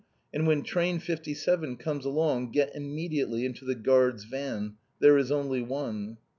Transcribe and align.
And 0.33 0.47
when 0.47 0.63
train 0.63 0.97
57 0.97 1.77
comes 1.77 2.05
along 2.05 2.53
get 2.53 2.75
immediately 2.75 3.45
into 3.45 3.65
the 3.65 3.75
guard's 3.75 4.23
van! 4.23 4.73
There 4.99 5.19
is 5.19 5.31
only 5.31 5.61
one." 5.61 6.17